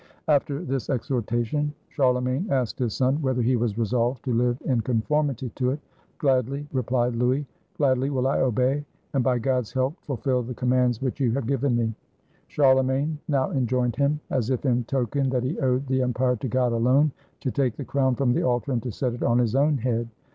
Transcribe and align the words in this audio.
After 0.27 0.63
this 0.65 0.89
exhortation, 0.89 1.75
Charlemagne 1.91 2.47
asked 2.49 2.79
his 2.79 2.95
son 2.95 3.21
whether 3.21 3.43
he 3.43 3.55
was 3.55 3.77
resolved 3.77 4.25
to 4.25 4.33
live 4.33 4.59
in 4.65 4.81
conformity 4.81 5.51
to 5.57 5.69
it. 5.69 5.79
"Gladly," 6.17 6.67
replied 6.73 7.13
Louis; 7.15 7.45
"gladly 7.77 8.09
will 8.09 8.25
I 8.27 8.39
obey, 8.39 8.83
and 9.13 9.23
by 9.23 9.37
God's 9.37 9.71
help 9.71 9.93
ful 10.01 10.15
fill 10.17 10.41
the 10.41 10.55
commands 10.55 11.03
which 11.03 11.19
you 11.19 11.31
have 11.33 11.45
given 11.45 11.77
me." 11.77 11.93
Charle 12.47 12.77
167 12.77 12.87
FRANCE 12.87 13.19
magne 13.19 13.19
now 13.27 13.55
enjoined 13.55 13.95
him, 13.95 14.19
as 14.31 14.49
if 14.49 14.65
in 14.65 14.85
token 14.85 15.29
that 15.29 15.43
he 15.43 15.59
owed 15.59 15.85
the 15.85 16.01
empire 16.01 16.35
to 16.37 16.47
God 16.47 16.71
alone, 16.71 17.11
to 17.41 17.51
take 17.51 17.75
the 17.75 17.85
crown 17.85 18.15
from 18.15 18.33
the 18.33 18.41
altar 18.41 18.71
and 18.71 18.81
to 18.81 18.91
set 18.91 19.13
it 19.13 19.21
on 19.21 19.37
his 19.37 19.53
own 19.53 19.77
head. 19.77 20.09